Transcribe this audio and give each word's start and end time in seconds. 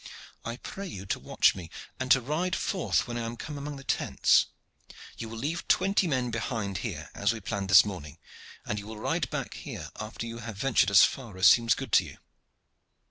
I 0.43 0.57
pray 0.57 0.87
you 0.87 1.05
to 1.05 1.19
watch 1.19 1.53
me, 1.53 1.69
and 1.99 2.09
to 2.09 2.21
ride 2.21 2.55
forth 2.55 3.05
when 3.07 3.19
I 3.19 3.25
am 3.27 3.37
come 3.37 3.55
among 3.55 3.75
the 3.75 3.83
tents. 3.83 4.47
You 5.15 5.29
will 5.29 5.37
leave 5.37 5.67
twenty 5.67 6.07
men 6.07 6.31
behind 6.31 6.79
here, 6.79 7.11
as 7.13 7.33
we 7.33 7.39
planned 7.39 7.69
this 7.69 7.85
morning, 7.85 8.17
and 8.65 8.79
you 8.79 8.87
will 8.87 8.97
ride 8.97 9.29
back 9.29 9.53
here 9.53 9.91
after 9.99 10.25
you 10.25 10.39
have 10.39 10.57
ventured 10.57 10.89
as 10.89 11.03
far 11.03 11.37
as 11.37 11.45
seems 11.45 11.75
good 11.75 11.91
to 11.91 12.03
you." 12.03 12.17